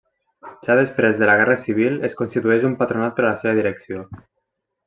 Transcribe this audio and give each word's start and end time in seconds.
Ja 0.67 0.77
després 0.79 1.19
de 1.19 1.27
la 1.31 1.35
Guerra 1.41 1.57
Civil 1.65 1.99
es 2.11 2.17
constitueix 2.23 2.67
un 2.71 2.75
patronat 2.83 3.17
per 3.21 3.27
a 3.27 3.31
la 3.31 3.39
seva 3.43 3.55
direcció. 3.63 4.09